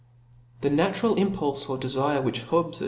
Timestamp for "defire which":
1.77-2.41